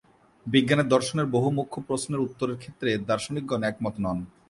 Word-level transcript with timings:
বিজ্ঞানের 0.45 0.87
দর্শনের 0.87 1.27
বহু 1.35 1.47
মুখ্য 1.51 1.77
প্রশ্নের 1.87 2.23
উত্তরের 2.27 2.57
ক্ষেত্রে 2.57 2.89
দার্শনিকগণ 3.09 3.61
একমত 3.63 3.95
নন। 3.99 4.17